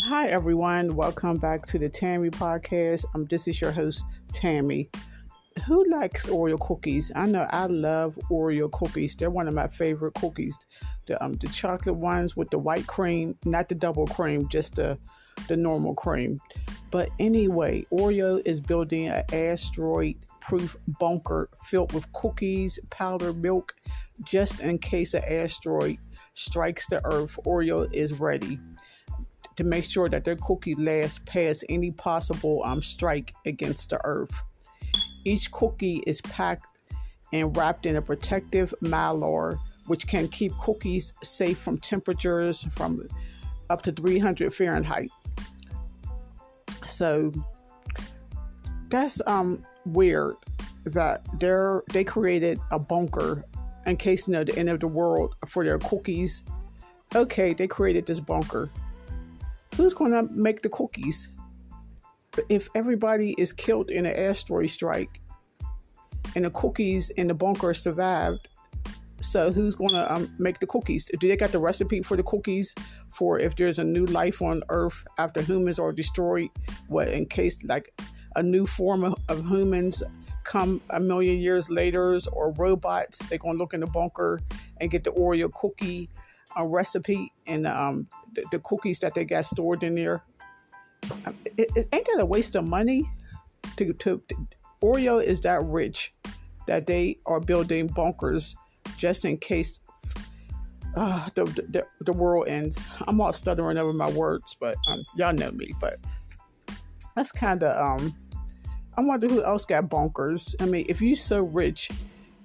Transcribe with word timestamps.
Hi, 0.00 0.28
everyone. 0.28 0.96
Welcome 0.96 1.36
back 1.36 1.66
to 1.66 1.78
the 1.78 1.86
Tammy 1.86 2.30
podcast. 2.30 3.04
Um, 3.14 3.26
this 3.26 3.46
is 3.46 3.60
your 3.60 3.72
host, 3.72 4.06
Tammy. 4.32 4.88
Who 5.66 5.86
likes 5.90 6.24
Oreo 6.24 6.58
cookies? 6.58 7.12
I 7.14 7.26
know 7.26 7.46
I 7.50 7.66
love 7.66 8.18
Oreo 8.30 8.72
cookies. 8.72 9.14
They're 9.14 9.28
one 9.28 9.48
of 9.48 9.54
my 9.54 9.68
favorite 9.68 10.14
cookies. 10.14 10.58
The 11.04 11.22
um 11.22 11.34
the 11.34 11.48
chocolate 11.48 11.96
ones 11.96 12.34
with 12.34 12.48
the 12.48 12.58
white 12.58 12.86
cream, 12.86 13.36
not 13.44 13.68
the 13.68 13.74
double 13.74 14.06
cream, 14.06 14.48
just 14.48 14.76
the 14.76 14.96
the 15.46 15.58
normal 15.58 15.94
cream. 15.94 16.40
But 16.90 17.10
anyway, 17.18 17.84
Oreo 17.92 18.40
is 18.46 18.62
building 18.62 19.08
an 19.08 19.24
asteroid 19.30 20.16
proof 20.40 20.74
bunker 21.00 21.50
filled 21.64 21.92
with 21.92 22.10
cookies, 22.14 22.78
powdered 22.88 23.42
milk, 23.42 23.74
just 24.24 24.60
in 24.60 24.78
case 24.78 25.12
an 25.12 25.24
asteroid 25.28 25.98
strikes 26.32 26.86
the 26.86 27.04
earth. 27.04 27.38
Oreo 27.44 27.92
is 27.92 28.18
ready 28.18 28.58
to 29.56 29.64
make 29.64 29.84
sure 29.84 30.08
that 30.08 30.24
their 30.24 30.36
cookie 30.36 30.74
lasts 30.74 31.20
past 31.26 31.64
any 31.68 31.90
possible 31.90 32.62
um, 32.64 32.82
strike 32.82 33.32
against 33.46 33.90
the 33.90 34.00
earth. 34.04 34.42
Each 35.24 35.50
cookie 35.50 36.02
is 36.06 36.20
packed 36.22 36.66
and 37.32 37.56
wrapped 37.56 37.86
in 37.86 37.96
a 37.96 38.02
protective 38.02 38.74
mylar, 38.82 39.58
which 39.86 40.06
can 40.06 40.28
keep 40.28 40.56
cookies 40.58 41.12
safe 41.22 41.58
from 41.58 41.78
temperatures 41.78 42.64
from 42.72 43.08
up 43.70 43.82
to 43.82 43.92
300 43.92 44.52
Fahrenheit. 44.52 45.10
So 46.86 47.32
that's 48.88 49.20
um, 49.26 49.64
weird 49.86 50.36
that 50.84 51.24
they're 51.38 51.82
they 51.92 52.04
created 52.04 52.58
a 52.70 52.78
bunker 52.78 53.44
in 53.86 53.96
case 53.96 54.26
you 54.26 54.32
know 54.32 54.44
the 54.44 54.56
end 54.58 54.68
of 54.68 54.80
the 54.80 54.88
world 54.88 55.36
for 55.46 55.64
their 55.64 55.78
cookies. 55.78 56.42
Okay, 57.14 57.54
they 57.54 57.66
created 57.66 58.06
this 58.06 58.20
bunker 58.20 58.70
who's 59.76 59.94
going 59.94 60.12
to 60.12 60.22
make 60.32 60.62
the 60.62 60.68
cookies? 60.68 61.28
If 62.48 62.68
everybody 62.74 63.34
is 63.38 63.52
killed 63.52 63.90
in 63.90 64.06
an 64.06 64.16
asteroid 64.16 64.70
strike 64.70 65.20
and 66.34 66.44
the 66.44 66.50
cookies 66.50 67.10
in 67.10 67.26
the 67.26 67.34
bunker 67.34 67.74
survived, 67.74 68.48
so 69.20 69.52
who's 69.52 69.76
going 69.76 69.92
to 69.92 70.12
um, 70.12 70.34
make 70.38 70.58
the 70.58 70.66
cookies? 70.66 71.04
Do 71.04 71.28
they 71.28 71.36
got 71.36 71.52
the 71.52 71.58
recipe 71.58 72.02
for 72.02 72.16
the 72.16 72.22
cookies 72.22 72.74
for 73.12 73.38
if 73.38 73.54
there's 73.54 73.78
a 73.78 73.84
new 73.84 74.04
life 74.06 74.42
on 74.42 74.62
Earth 74.68 75.04
after 75.18 75.40
humans 75.42 75.78
are 75.78 75.92
destroyed? 75.92 76.48
What 76.88 77.08
in 77.08 77.26
case 77.26 77.62
like 77.64 77.94
a 78.34 78.42
new 78.42 78.66
form 78.66 79.04
of, 79.04 79.14
of 79.28 79.46
humans 79.46 80.02
come 80.44 80.80
a 80.90 80.98
million 80.98 81.38
years 81.38 81.70
later 81.70 82.18
or 82.32 82.52
robots? 82.52 83.18
They're 83.18 83.38
going 83.38 83.54
to 83.54 83.58
look 83.58 83.74
in 83.74 83.80
the 83.80 83.86
bunker 83.86 84.40
and 84.80 84.90
get 84.90 85.04
the 85.04 85.12
Oreo 85.12 85.52
cookie 85.52 86.10
a 86.56 86.66
recipe 86.66 87.32
and 87.46 87.66
um, 87.66 88.06
the, 88.34 88.44
the, 88.50 88.58
cookies 88.60 88.98
that 89.00 89.14
they 89.14 89.24
got 89.24 89.46
stored 89.46 89.82
in 89.82 89.94
there. 89.94 90.22
Um, 91.26 91.36
it, 91.44 91.70
it, 91.74 91.88
ain't 91.92 92.06
that 92.06 92.20
a 92.20 92.26
waste 92.26 92.54
of 92.56 92.64
money? 92.64 93.10
To, 93.76 93.92
to, 93.92 94.22
to, 94.28 94.46
Oreo 94.82 95.22
is 95.22 95.40
that 95.42 95.62
rich 95.64 96.12
that 96.66 96.86
they 96.86 97.18
are 97.26 97.40
building 97.40 97.86
bunkers 97.86 98.54
just 98.96 99.24
in 99.24 99.38
case 99.38 99.80
uh, 100.96 101.28
the, 101.34 101.44
the, 101.44 101.86
the 102.00 102.12
world 102.12 102.48
ends. 102.48 102.86
I'm 103.06 103.20
all 103.20 103.32
stuttering 103.32 103.78
over 103.78 103.92
my 103.92 104.10
words, 104.10 104.56
but 104.58 104.76
um, 104.88 105.04
y'all 105.16 105.32
know 105.32 105.50
me. 105.52 105.72
But 105.80 105.98
that's 107.16 107.32
kind 107.32 107.62
of 107.62 107.76
um. 107.76 108.14
I 108.94 109.00
wonder 109.00 109.26
who 109.26 109.42
else 109.42 109.64
got 109.64 109.88
bunkers. 109.88 110.54
I 110.60 110.66
mean, 110.66 110.84
if 110.86 111.00
you're 111.00 111.16
so 111.16 111.40
rich 111.40 111.90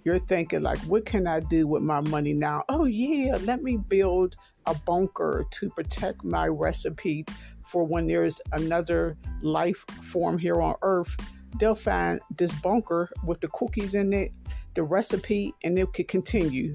you're 0.08 0.20
thinking 0.20 0.62
like 0.62 0.80
what 0.92 1.06
can 1.06 1.28
i 1.28 1.42
do 1.42 1.68
with 1.68 1.84
my 1.84 2.00
money 2.00 2.32
now? 2.32 2.64
Oh 2.70 2.86
yeah 2.86 3.38
let 3.42 3.62
me 3.62 3.76
build 3.76 4.38
a 4.66 4.74
bunker 4.74 5.46
to 5.52 5.70
protect 5.72 6.24
my 6.24 6.48
recipe 6.48 7.26
for 7.66 7.84
when 7.84 8.08
there's 8.08 8.40
another 8.54 9.18
life 9.42 9.84
form 10.02 10.38
here 10.38 10.62
on 10.62 10.76
earth. 10.82 11.14
They'll 11.60 11.76
find 11.76 12.22
this 12.38 12.54
bunker 12.62 13.10
with 13.26 13.42
the 13.42 13.50
cookies 13.50 13.96
in 13.96 14.14
it 14.14 14.32
the 14.76 14.84
recipe 14.84 15.54
and 15.66 15.78
it 15.78 15.92
could 15.92 16.08
continue. 16.08 16.74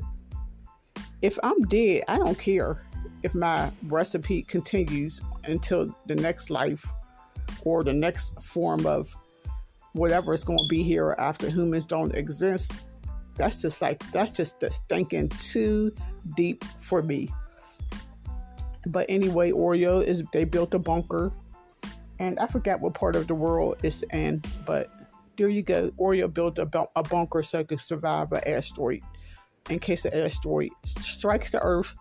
If 1.22 1.38
i'm 1.42 1.62
dead 1.62 2.02
i 2.08 2.18
don't 2.18 2.38
care 2.38 2.86
if 3.22 3.34
my 3.34 3.70
recipe 3.84 4.42
continues 4.42 5.22
until 5.44 5.96
the 6.04 6.16
next 6.16 6.50
life 6.50 6.84
or 7.64 7.82
the 7.82 7.94
next 7.94 8.42
form 8.42 8.84
of 8.84 9.16
whatever 9.94 10.34
is 10.34 10.44
going 10.44 10.58
to 10.58 10.68
be 10.68 10.82
here 10.82 11.14
after 11.18 11.48
humans 11.48 11.86
don't 11.86 12.14
exist 12.14 12.91
that's 13.42 13.60
just 13.60 13.82
like 13.82 13.98
that's 14.12 14.30
just 14.30 14.60
that's 14.60 14.78
thinking 14.88 15.28
too 15.30 15.92
deep 16.36 16.62
for 16.62 17.02
me. 17.02 17.28
But 18.86 19.06
anyway, 19.08 19.50
Oreo 19.50 20.04
is 20.04 20.22
they 20.32 20.44
built 20.44 20.74
a 20.74 20.78
bunker, 20.78 21.32
and 22.20 22.38
I 22.38 22.46
forgot 22.46 22.80
what 22.80 22.94
part 22.94 23.16
of 23.16 23.26
the 23.26 23.34
world 23.34 23.78
it's 23.82 24.04
in, 24.12 24.42
but 24.64 24.90
there 25.36 25.48
you 25.48 25.62
go. 25.62 25.90
Oreo 25.98 26.32
built 26.32 26.58
a, 26.60 26.68
a 26.94 27.02
bunker 27.02 27.42
so 27.42 27.58
it 27.58 27.68
could 27.68 27.80
survive 27.80 28.30
an 28.30 28.46
asteroid 28.46 29.02
in 29.68 29.80
case 29.80 30.04
the 30.04 30.24
asteroid 30.24 30.70
strikes 30.84 31.50
the 31.50 31.58
Earth. 31.58 31.96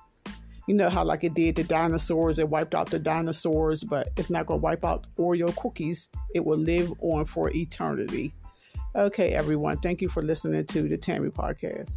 You 0.68 0.76
know 0.76 0.92
how 0.92 1.04
like 1.04 1.24
it 1.24 1.34
did 1.34 1.56
the 1.56 1.64
dinosaurs, 1.64 2.38
it 2.38 2.50
wiped 2.50 2.76
out 2.76 2.92
the 2.92 3.00
dinosaurs, 3.00 3.84
but 3.84 4.10
it's 4.16 4.30
not 4.30 4.46
gonna 4.46 4.60
wipe 4.60 4.86
out 4.86 5.08
Oreo 5.18 5.56
cookies. 5.56 6.08
It 6.36 6.46
will 6.46 6.60
live 6.60 6.94
on 7.02 7.26
for 7.26 7.50
eternity. 7.50 8.36
Okay, 8.96 9.30
everyone. 9.30 9.80
Thank 9.80 10.02
you 10.02 10.10
for 10.10 10.22
listening 10.22 10.66
to 10.66 10.84
the 10.84 10.98
Tammy 10.98 11.30
podcast. 11.30 11.96